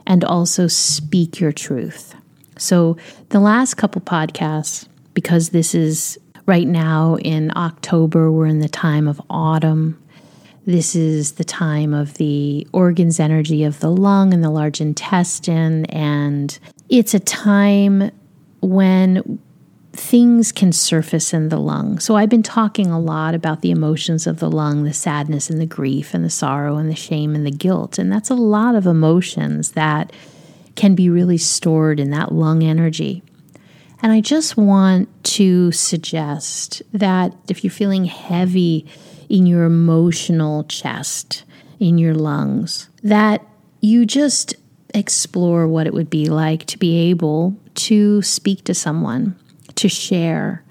and 0.05 0.23
also 0.23 0.67
speak 0.67 1.39
your 1.39 1.51
truth? 1.51 2.15
So, 2.57 2.97
the 3.29 3.39
last 3.39 3.75
couple 3.75 4.01
podcasts, 4.01 4.87
because 5.13 5.49
this 5.49 5.73
is 5.73 6.19
right 6.45 6.67
now 6.67 7.15
in 7.17 7.55
October, 7.55 8.31
we're 8.31 8.47
in 8.47 8.59
the 8.59 8.67
time 8.67 9.07
of 9.07 9.21
autumn. 9.29 10.01
This 10.65 10.95
is 10.95 11.33
the 11.33 11.43
time 11.43 11.93
of 11.93 12.15
the 12.15 12.67
organs 12.73 13.19
energy 13.19 13.63
of 13.63 13.79
the 13.79 13.89
lung 13.89 14.33
and 14.33 14.43
the 14.43 14.49
large 14.49 14.81
intestine. 14.81 15.85
And 15.85 16.59
it's 16.89 17.13
a 17.13 17.19
time 17.19 18.11
when 18.61 19.39
things 19.93 20.51
can 20.51 20.71
surface 20.71 21.33
in 21.33 21.49
the 21.49 21.57
lung. 21.57 21.99
So 21.99 22.15
I've 22.15 22.29
been 22.29 22.43
talking 22.43 22.87
a 22.87 22.99
lot 22.99 23.33
about 23.33 23.61
the 23.61 23.71
emotions 23.71 24.27
of 24.27 24.39
the 24.39 24.49
lung, 24.49 24.83
the 24.83 24.93
sadness 24.93 25.49
and 25.49 25.59
the 25.59 25.65
grief 25.65 26.13
and 26.13 26.23
the 26.23 26.29
sorrow 26.29 26.77
and 26.77 26.89
the 26.89 26.95
shame 26.95 27.35
and 27.35 27.45
the 27.45 27.51
guilt. 27.51 27.97
And 27.97 28.11
that's 28.11 28.29
a 28.29 28.35
lot 28.35 28.75
of 28.75 28.85
emotions 28.85 29.71
that 29.71 30.13
can 30.75 30.95
be 30.95 31.09
really 31.09 31.37
stored 31.37 31.99
in 31.99 32.11
that 32.11 32.31
lung 32.31 32.63
energy. 32.63 33.23
And 34.01 34.11
I 34.11 34.21
just 34.21 34.55
want 34.55 35.09
to 35.25 35.71
suggest 35.71 36.81
that 36.93 37.35
if 37.49 37.63
you're 37.63 37.71
feeling 37.71 38.05
heavy 38.05 38.85
in 39.27 39.45
your 39.45 39.65
emotional 39.65 40.63
chest, 40.65 41.43
in 41.79 41.97
your 41.97 42.13
lungs, 42.13 42.89
that 43.03 43.45
you 43.81 44.05
just 44.05 44.55
explore 44.93 45.67
what 45.67 45.85
it 45.85 45.93
would 45.93 46.09
be 46.09 46.27
like 46.27 46.65
to 46.65 46.77
be 46.77 47.09
able 47.09 47.57
to 47.79 48.21
speak 48.21 48.63
to 48.65 48.73
someone, 48.73 49.35
to 49.75 49.87
share. 49.87 50.63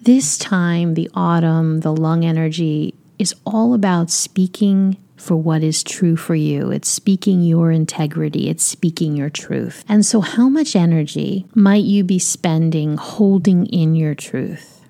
This 0.00 0.38
time, 0.38 0.94
the 0.94 1.10
autumn, 1.14 1.80
the 1.80 1.92
lung 1.92 2.24
energy 2.24 2.94
is 3.18 3.34
all 3.44 3.74
about 3.74 4.10
speaking 4.10 4.96
for 5.16 5.36
what 5.36 5.64
is 5.64 5.82
true 5.82 6.16
for 6.16 6.36
you. 6.36 6.70
It's 6.70 6.88
speaking 6.88 7.42
your 7.42 7.72
integrity, 7.72 8.48
it's 8.48 8.62
speaking 8.62 9.16
your 9.16 9.30
truth. 9.30 9.84
And 9.88 10.06
so, 10.06 10.20
how 10.20 10.48
much 10.48 10.76
energy 10.76 11.46
might 11.54 11.84
you 11.84 12.04
be 12.04 12.20
spending 12.20 12.96
holding 12.96 13.66
in 13.66 13.96
your 13.96 14.14
truth 14.14 14.82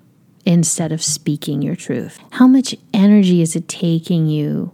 instead 0.45 0.91
of 0.91 1.01
speaking 1.01 1.63
your 1.63 1.75
truth? 1.75 2.19
How 2.31 2.45
much 2.45 2.75
energy 2.93 3.41
is 3.41 3.55
it 3.55 3.67
taking 3.67 4.27
you 4.27 4.71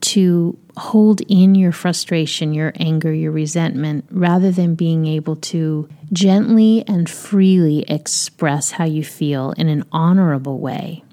to 0.00 0.58
hold 0.76 1.20
in 1.22 1.54
your 1.54 1.72
frustration, 1.72 2.54
your 2.54 2.72
anger, 2.76 3.12
your 3.12 3.32
resentment, 3.32 4.04
rather 4.10 4.50
than 4.50 4.74
being 4.74 5.06
able 5.06 5.36
to 5.36 5.88
gently 6.12 6.84
and 6.86 7.08
freely 7.08 7.82
express 7.82 8.72
how 8.72 8.84
you 8.84 9.04
feel 9.04 9.52
in 9.52 9.68
an 9.68 9.84
honorable 9.92 10.58
way, 10.58 11.04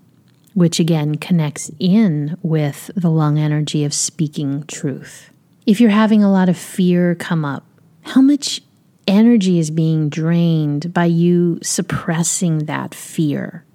which 0.53 0.79
again 0.79 1.15
connects 1.15 1.69
in 1.79 2.37
with 2.41 2.89
the 2.95 3.09
lung 3.09 3.37
energy 3.37 3.83
of 3.83 3.93
speaking 3.93 4.63
truth. 4.67 5.29
If 5.65 5.81
you're 5.81 5.89
having 5.89 6.23
a 6.23 6.31
lot 6.31 6.49
of 6.49 6.57
fear 6.57 7.13
come 7.15 7.43
up, 7.43 7.65
how 8.03 8.21
much 8.21 8.61
energy 9.05 9.59
is 9.59 9.69
being 9.69 10.09
drained 10.09 10.93
by 10.93 11.05
you 11.05 11.59
suppressing 11.61 12.65
that 12.65 12.95
fear? 12.95 13.65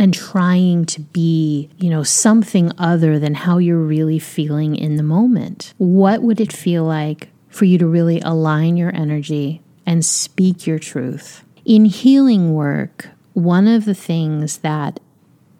And 0.00 0.14
trying 0.14 0.86
to 0.86 0.98
be, 0.98 1.68
you 1.76 1.90
know, 1.90 2.02
something 2.02 2.72
other 2.78 3.18
than 3.18 3.34
how 3.34 3.58
you're 3.58 3.76
really 3.76 4.18
feeling 4.18 4.74
in 4.74 4.96
the 4.96 5.02
moment. 5.02 5.74
What 5.76 6.22
would 6.22 6.40
it 6.40 6.54
feel 6.54 6.84
like 6.84 7.28
for 7.50 7.66
you 7.66 7.76
to 7.76 7.86
really 7.86 8.18
align 8.22 8.78
your 8.78 8.96
energy 8.96 9.60
and 9.84 10.02
speak 10.02 10.66
your 10.66 10.78
truth? 10.78 11.44
In 11.66 11.84
healing 11.84 12.54
work, 12.54 13.08
one 13.34 13.68
of 13.68 13.84
the 13.84 13.94
things 13.94 14.58
that 14.58 14.98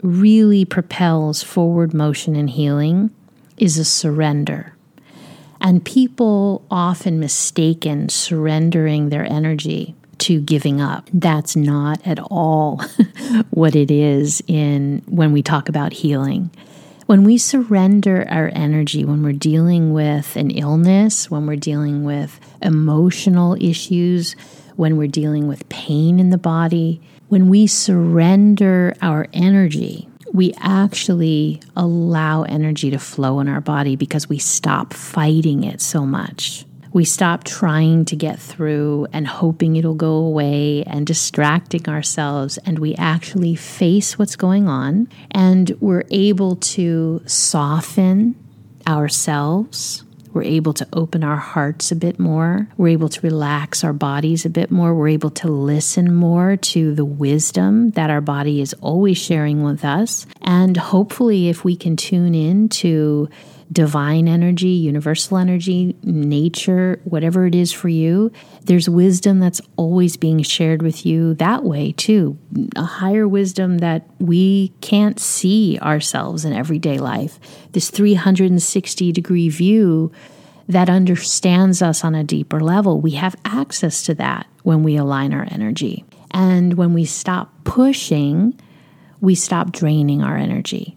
really 0.02 0.64
propels 0.64 1.42
forward 1.42 1.92
motion 1.92 2.34
in 2.34 2.48
healing 2.48 3.10
is 3.58 3.76
a 3.76 3.84
surrender. 3.84 4.74
And 5.60 5.84
people 5.84 6.64
often 6.70 7.20
mistaken 7.20 8.08
surrendering 8.08 9.10
their 9.10 9.30
energy 9.30 9.94
to 10.20 10.40
giving 10.40 10.80
up. 10.80 11.08
That's 11.12 11.56
not 11.56 12.06
at 12.06 12.18
all 12.18 12.82
what 13.50 13.74
it 13.74 13.90
is 13.90 14.42
in 14.46 15.02
when 15.06 15.32
we 15.32 15.42
talk 15.42 15.68
about 15.68 15.92
healing. 15.92 16.50
When 17.06 17.24
we 17.24 17.38
surrender 17.38 18.26
our 18.30 18.52
energy, 18.54 19.04
when 19.04 19.22
we're 19.22 19.32
dealing 19.32 19.92
with 19.92 20.36
an 20.36 20.50
illness, 20.50 21.30
when 21.30 21.46
we're 21.46 21.56
dealing 21.56 22.04
with 22.04 22.38
emotional 22.62 23.56
issues, 23.60 24.36
when 24.76 24.96
we're 24.96 25.08
dealing 25.08 25.48
with 25.48 25.68
pain 25.68 26.20
in 26.20 26.30
the 26.30 26.38
body, 26.38 27.00
when 27.28 27.48
we 27.48 27.66
surrender 27.66 28.94
our 29.02 29.26
energy, 29.32 30.08
we 30.32 30.54
actually 30.58 31.60
allow 31.76 32.42
energy 32.44 32.90
to 32.90 32.98
flow 32.98 33.40
in 33.40 33.48
our 33.48 33.60
body 33.60 33.96
because 33.96 34.28
we 34.28 34.38
stop 34.38 34.92
fighting 34.92 35.64
it 35.64 35.80
so 35.80 36.06
much. 36.06 36.64
We 36.92 37.04
stop 37.04 37.44
trying 37.44 38.04
to 38.06 38.16
get 38.16 38.40
through 38.40 39.06
and 39.12 39.26
hoping 39.26 39.76
it'll 39.76 39.94
go 39.94 40.14
away 40.14 40.82
and 40.84 41.06
distracting 41.06 41.88
ourselves, 41.88 42.58
and 42.58 42.80
we 42.80 42.96
actually 42.96 43.54
face 43.54 44.18
what's 44.18 44.34
going 44.34 44.66
on 44.66 45.08
and 45.30 45.70
we're 45.80 46.04
able 46.10 46.56
to 46.56 47.22
soften 47.26 48.34
ourselves. 48.88 50.02
We're 50.32 50.42
able 50.44 50.72
to 50.74 50.86
open 50.92 51.24
our 51.24 51.36
hearts 51.36 51.90
a 51.90 51.96
bit 51.96 52.20
more. 52.20 52.68
We're 52.76 52.88
able 52.88 53.08
to 53.08 53.20
relax 53.20 53.82
our 53.82 53.92
bodies 53.92 54.44
a 54.44 54.50
bit 54.50 54.70
more. 54.70 54.94
We're 54.94 55.08
able 55.08 55.30
to 55.30 55.48
listen 55.48 56.14
more 56.14 56.56
to 56.56 56.94
the 56.94 57.04
wisdom 57.04 57.90
that 57.90 58.10
our 58.10 58.20
body 58.20 58.60
is 58.60 58.74
always 58.74 59.18
sharing 59.18 59.64
with 59.64 59.84
us. 59.84 60.26
And 60.42 60.76
hopefully, 60.76 61.48
if 61.48 61.64
we 61.64 61.74
can 61.74 61.96
tune 61.96 62.34
in 62.34 62.68
to 62.68 63.28
divine 63.72 64.26
energy, 64.26 64.68
universal 64.68 65.38
energy, 65.38 65.96
nature, 66.02 67.00
whatever 67.04 67.46
it 67.46 67.54
is 67.54 67.72
for 67.72 67.88
you, 67.88 68.32
there's 68.62 68.88
wisdom 68.88 69.38
that's 69.38 69.60
always 69.76 70.16
being 70.16 70.42
shared 70.42 70.82
with 70.82 71.06
you 71.06 71.34
that 71.34 71.62
way 71.62 71.92
too. 71.92 72.36
A 72.76 72.82
higher 72.82 73.28
wisdom 73.28 73.78
that 73.78 74.08
we 74.18 74.72
can't 74.80 75.20
see 75.20 75.78
ourselves 75.80 76.44
in 76.44 76.52
everyday 76.52 76.98
life. 76.98 77.38
This 77.72 77.90
360 77.90 79.12
degree 79.12 79.48
view 79.48 80.10
that 80.68 80.88
understands 80.88 81.82
us 81.82 82.04
on 82.04 82.14
a 82.14 82.24
deeper 82.24 82.60
level. 82.60 83.00
We 83.00 83.12
have 83.12 83.34
access 83.44 84.02
to 84.04 84.14
that 84.14 84.46
when 84.62 84.82
we 84.82 84.96
align 84.96 85.32
our 85.32 85.46
energy. 85.50 86.04
And 86.32 86.74
when 86.74 86.92
we 86.92 87.04
stop 87.04 87.64
pushing, 87.64 88.58
we 89.20 89.34
stop 89.34 89.72
draining 89.72 90.22
our 90.22 90.36
energy. 90.36 90.96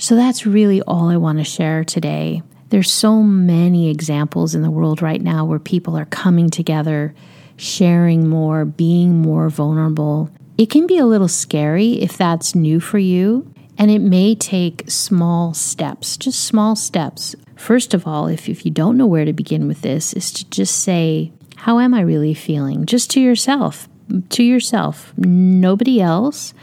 So 0.00 0.16
that's 0.16 0.46
really 0.46 0.80
all 0.80 1.10
I 1.10 1.18
want 1.18 1.38
to 1.38 1.44
share 1.44 1.84
today. 1.84 2.42
There's 2.70 2.90
so 2.90 3.22
many 3.22 3.90
examples 3.90 4.54
in 4.54 4.62
the 4.62 4.70
world 4.70 5.02
right 5.02 5.20
now 5.20 5.44
where 5.44 5.58
people 5.58 5.94
are 5.94 6.06
coming 6.06 6.48
together, 6.48 7.14
sharing 7.58 8.26
more, 8.26 8.64
being 8.64 9.20
more 9.20 9.50
vulnerable. 9.50 10.30
It 10.56 10.70
can 10.70 10.86
be 10.86 10.96
a 10.96 11.04
little 11.04 11.28
scary 11.28 12.00
if 12.00 12.16
that's 12.16 12.54
new 12.54 12.80
for 12.80 12.98
you, 12.98 13.52
and 13.76 13.90
it 13.90 13.98
may 13.98 14.34
take 14.34 14.90
small 14.90 15.52
steps, 15.52 16.16
just 16.16 16.46
small 16.46 16.76
steps. 16.76 17.36
First 17.54 17.92
of 17.92 18.06
all, 18.06 18.26
if, 18.26 18.48
if 18.48 18.64
you 18.64 18.70
don't 18.70 18.96
know 18.96 19.06
where 19.06 19.26
to 19.26 19.34
begin 19.34 19.68
with 19.68 19.82
this, 19.82 20.14
is 20.14 20.32
to 20.32 20.48
just 20.48 20.78
say, 20.78 21.30
How 21.56 21.78
am 21.78 21.92
I 21.92 22.00
really 22.00 22.32
feeling? 22.32 22.86
Just 22.86 23.10
to 23.10 23.20
yourself, 23.20 23.86
to 24.30 24.42
yourself, 24.42 25.12
nobody 25.18 26.00
else. 26.00 26.54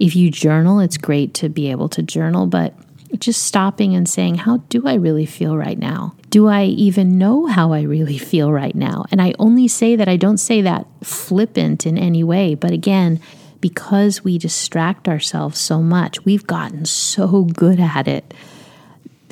If 0.00 0.16
you 0.16 0.30
journal, 0.30 0.80
it's 0.80 0.96
great 0.96 1.34
to 1.34 1.48
be 1.48 1.70
able 1.70 1.88
to 1.90 2.02
journal, 2.02 2.46
but 2.46 2.74
just 3.18 3.42
stopping 3.42 3.94
and 3.94 4.08
saying, 4.08 4.36
How 4.36 4.58
do 4.68 4.86
I 4.86 4.94
really 4.94 5.26
feel 5.26 5.56
right 5.56 5.78
now? 5.78 6.14
Do 6.30 6.48
I 6.48 6.64
even 6.64 7.18
know 7.18 7.46
how 7.46 7.72
I 7.72 7.82
really 7.82 8.18
feel 8.18 8.52
right 8.52 8.74
now? 8.74 9.04
And 9.10 9.20
I 9.20 9.34
only 9.38 9.68
say 9.68 9.96
that, 9.96 10.08
I 10.08 10.16
don't 10.16 10.38
say 10.38 10.62
that 10.62 10.86
flippant 11.02 11.86
in 11.86 11.98
any 11.98 12.24
way. 12.24 12.54
But 12.54 12.70
again, 12.70 13.20
because 13.60 14.24
we 14.24 14.38
distract 14.38 15.08
ourselves 15.08 15.60
so 15.60 15.82
much, 15.82 16.24
we've 16.24 16.46
gotten 16.46 16.86
so 16.86 17.44
good 17.44 17.80
at 17.80 18.08
it. 18.08 18.32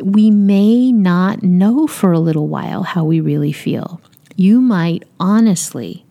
We 0.02 0.30
may 0.30 0.92
not 0.92 1.42
know 1.42 1.86
for 1.86 2.12
a 2.12 2.20
little 2.20 2.48
while 2.48 2.82
how 2.82 3.04
we 3.04 3.20
really 3.20 3.52
feel. 3.52 4.00
You 4.36 4.60
might 4.60 5.04
honestly 5.18 6.04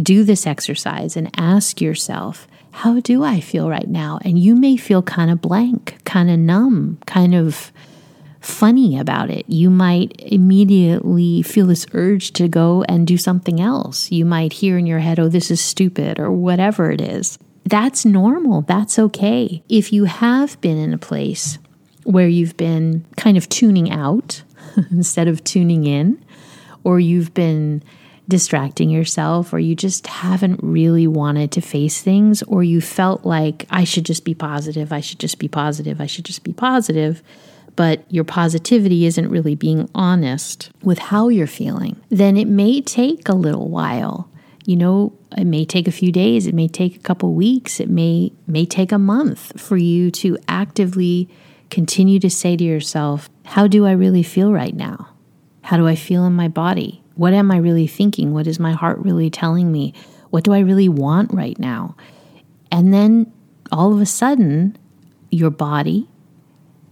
do 0.00 0.24
this 0.24 0.46
exercise 0.46 1.16
and 1.16 1.30
ask 1.36 1.80
yourself, 1.80 2.46
how 2.78 3.00
do 3.00 3.24
I 3.24 3.40
feel 3.40 3.68
right 3.68 3.88
now? 3.88 4.20
And 4.22 4.38
you 4.38 4.54
may 4.54 4.76
feel 4.76 5.02
kind 5.02 5.32
of 5.32 5.40
blank, 5.40 5.98
kind 6.04 6.30
of 6.30 6.38
numb, 6.38 6.98
kind 7.06 7.34
of 7.34 7.72
funny 8.40 8.96
about 8.96 9.30
it. 9.30 9.44
You 9.48 9.68
might 9.68 10.12
immediately 10.20 11.42
feel 11.42 11.66
this 11.66 11.86
urge 11.92 12.30
to 12.34 12.46
go 12.46 12.84
and 12.88 13.04
do 13.04 13.18
something 13.18 13.60
else. 13.60 14.12
You 14.12 14.24
might 14.24 14.52
hear 14.52 14.78
in 14.78 14.86
your 14.86 15.00
head, 15.00 15.18
oh, 15.18 15.28
this 15.28 15.50
is 15.50 15.60
stupid, 15.60 16.20
or 16.20 16.30
whatever 16.30 16.92
it 16.92 17.00
is. 17.00 17.36
That's 17.64 18.04
normal. 18.04 18.60
That's 18.62 18.96
okay. 18.96 19.60
If 19.68 19.92
you 19.92 20.04
have 20.04 20.60
been 20.60 20.78
in 20.78 20.94
a 20.94 20.98
place 20.98 21.58
where 22.04 22.28
you've 22.28 22.56
been 22.56 23.04
kind 23.16 23.36
of 23.36 23.48
tuning 23.48 23.90
out 23.90 24.44
instead 24.92 25.26
of 25.26 25.42
tuning 25.42 25.84
in, 25.84 26.24
or 26.84 27.00
you've 27.00 27.34
been 27.34 27.82
distracting 28.28 28.90
yourself 28.90 29.52
or 29.52 29.58
you 29.58 29.74
just 29.74 30.06
haven't 30.06 30.60
really 30.62 31.06
wanted 31.06 31.50
to 31.52 31.60
face 31.60 32.02
things 32.02 32.42
or 32.42 32.62
you 32.62 32.80
felt 32.80 33.24
like 33.24 33.66
I 33.70 33.84
should 33.84 34.04
just 34.04 34.24
be 34.24 34.34
positive, 34.34 34.92
I 34.92 35.00
should 35.00 35.18
just 35.18 35.38
be 35.38 35.48
positive, 35.48 36.00
I 36.00 36.06
should 36.06 36.26
just 36.26 36.44
be 36.44 36.52
positive, 36.52 37.22
but 37.74 38.04
your 38.12 38.24
positivity 38.24 39.06
isn't 39.06 39.30
really 39.30 39.54
being 39.54 39.88
honest 39.94 40.70
with 40.82 40.98
how 40.98 41.28
you're 41.28 41.46
feeling, 41.46 42.00
then 42.10 42.36
it 42.36 42.48
may 42.48 42.80
take 42.80 43.28
a 43.28 43.34
little 43.34 43.68
while. 43.68 44.30
You 44.66 44.76
know, 44.76 45.18
it 45.36 45.46
may 45.46 45.64
take 45.64 45.88
a 45.88 45.92
few 45.92 46.12
days, 46.12 46.46
it 46.46 46.54
may 46.54 46.68
take 46.68 46.96
a 46.96 47.00
couple 47.00 47.32
weeks, 47.32 47.80
it 47.80 47.88
may 47.88 48.32
may 48.46 48.66
take 48.66 48.92
a 48.92 48.98
month 48.98 49.58
for 49.58 49.78
you 49.78 50.10
to 50.10 50.36
actively 50.46 51.30
continue 51.70 52.18
to 52.18 52.28
say 52.28 52.56
to 52.56 52.64
yourself, 52.64 53.30
how 53.44 53.66
do 53.66 53.86
I 53.86 53.92
really 53.92 54.22
feel 54.22 54.52
right 54.52 54.74
now? 54.74 55.08
How 55.62 55.78
do 55.78 55.86
I 55.86 55.94
feel 55.94 56.26
in 56.26 56.34
my 56.34 56.48
body? 56.48 57.02
What 57.18 57.32
am 57.32 57.50
I 57.50 57.56
really 57.56 57.88
thinking? 57.88 58.32
What 58.32 58.46
is 58.46 58.60
my 58.60 58.70
heart 58.70 59.00
really 59.00 59.28
telling 59.28 59.72
me? 59.72 59.92
What 60.30 60.44
do 60.44 60.52
I 60.52 60.60
really 60.60 60.88
want 60.88 61.34
right 61.34 61.58
now? 61.58 61.96
And 62.70 62.94
then 62.94 63.32
all 63.72 63.92
of 63.92 64.00
a 64.00 64.06
sudden, 64.06 64.78
your 65.28 65.50
body, 65.50 66.08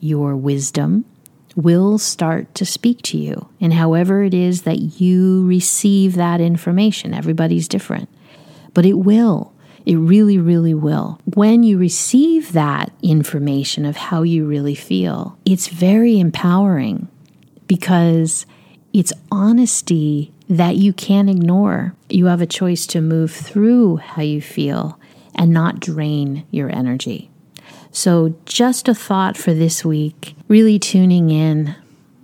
your 0.00 0.34
wisdom, 0.34 1.04
will 1.54 1.96
start 1.96 2.52
to 2.56 2.66
speak 2.66 3.02
to 3.02 3.16
you. 3.16 3.48
And 3.60 3.72
however 3.72 4.24
it 4.24 4.34
is 4.34 4.62
that 4.62 5.00
you 5.00 5.46
receive 5.46 6.16
that 6.16 6.40
information, 6.40 7.14
everybody's 7.14 7.68
different, 7.68 8.08
but 8.74 8.84
it 8.84 8.94
will. 8.94 9.54
It 9.84 9.94
really, 9.94 10.38
really 10.38 10.74
will. 10.74 11.20
When 11.36 11.62
you 11.62 11.78
receive 11.78 12.52
that 12.52 12.90
information 13.00 13.84
of 13.84 13.96
how 13.96 14.24
you 14.24 14.44
really 14.44 14.74
feel, 14.74 15.38
it's 15.44 15.68
very 15.68 16.18
empowering 16.18 17.06
because 17.68 18.44
it's 18.98 19.12
honesty 19.30 20.32
that 20.48 20.76
you 20.76 20.92
can't 20.92 21.28
ignore. 21.28 21.94
You 22.08 22.26
have 22.26 22.40
a 22.40 22.46
choice 22.46 22.86
to 22.88 23.02
move 23.02 23.30
through 23.30 23.96
how 23.96 24.22
you 24.22 24.40
feel 24.40 24.98
and 25.34 25.52
not 25.52 25.80
drain 25.80 26.46
your 26.50 26.74
energy. 26.74 27.30
So, 27.90 28.34
just 28.46 28.88
a 28.88 28.94
thought 28.94 29.36
for 29.36 29.52
this 29.52 29.84
week 29.84 30.34
really 30.48 30.78
tuning 30.78 31.30
in, 31.30 31.74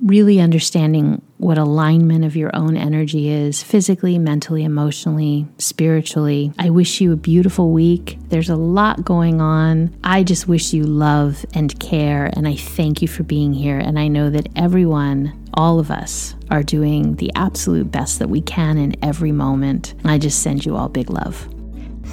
really 0.02 0.40
understanding 0.40 1.20
what 1.42 1.58
alignment 1.58 2.24
of 2.24 2.36
your 2.36 2.54
own 2.54 2.76
energy 2.76 3.28
is 3.28 3.64
physically, 3.64 4.16
mentally, 4.16 4.62
emotionally, 4.62 5.44
spiritually. 5.58 6.52
I 6.56 6.70
wish 6.70 7.00
you 7.00 7.12
a 7.12 7.16
beautiful 7.16 7.72
week. 7.72 8.16
There's 8.28 8.48
a 8.48 8.54
lot 8.54 9.04
going 9.04 9.40
on. 9.40 9.92
I 10.04 10.22
just 10.22 10.46
wish 10.46 10.72
you 10.72 10.84
love 10.84 11.44
and 11.52 11.78
care, 11.80 12.30
and 12.34 12.46
I 12.46 12.54
thank 12.54 13.02
you 13.02 13.08
for 13.08 13.24
being 13.24 13.52
here. 13.52 13.78
And 13.78 13.98
I 13.98 14.06
know 14.06 14.30
that 14.30 14.50
everyone, 14.54 15.36
all 15.54 15.80
of 15.80 15.90
us, 15.90 16.36
are 16.48 16.62
doing 16.62 17.16
the 17.16 17.32
absolute 17.34 17.90
best 17.90 18.20
that 18.20 18.30
we 18.30 18.40
can 18.40 18.78
in 18.78 18.94
every 19.04 19.32
moment. 19.32 19.94
I 20.04 20.18
just 20.18 20.44
send 20.44 20.64
you 20.64 20.76
all 20.76 20.88
big 20.88 21.10
love. 21.10 21.51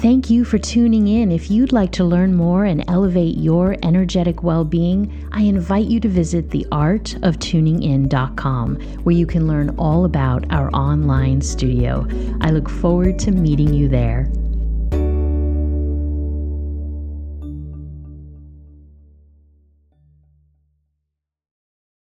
Thank 0.00 0.30
you 0.30 0.44
for 0.46 0.56
tuning 0.56 1.08
in. 1.08 1.30
If 1.30 1.50
you'd 1.50 1.72
like 1.72 1.92
to 1.92 2.04
learn 2.04 2.32
more 2.32 2.64
and 2.64 2.82
elevate 2.88 3.36
your 3.36 3.76
energetic 3.82 4.42
well 4.42 4.64
being, 4.64 5.28
I 5.30 5.42
invite 5.42 5.88
you 5.88 6.00
to 6.00 6.08
visit 6.08 6.48
theartoftuningin.com, 6.48 8.76
where 9.02 9.14
you 9.14 9.26
can 9.26 9.46
learn 9.46 9.74
all 9.76 10.06
about 10.06 10.50
our 10.50 10.70
online 10.70 11.42
studio. 11.42 12.06
I 12.40 12.48
look 12.48 12.70
forward 12.70 13.18
to 13.18 13.30
meeting 13.30 13.74
you 13.74 13.88
there. 13.88 14.30